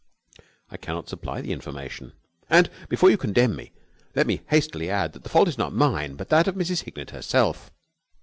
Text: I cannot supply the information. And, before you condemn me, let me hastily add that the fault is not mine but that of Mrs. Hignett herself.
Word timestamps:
I 0.71 0.77
cannot 0.77 1.07
supply 1.09 1.41
the 1.41 1.51
information. 1.51 2.13
And, 2.49 2.71
before 2.89 3.11
you 3.11 3.17
condemn 3.19 3.55
me, 3.55 3.71
let 4.15 4.25
me 4.25 4.41
hastily 4.49 4.89
add 4.89 5.13
that 5.13 5.21
the 5.21 5.29
fault 5.29 5.47
is 5.47 5.59
not 5.59 5.73
mine 5.73 6.15
but 6.15 6.29
that 6.29 6.47
of 6.47 6.55
Mrs. 6.55 6.85
Hignett 6.85 7.11
herself. 7.11 7.69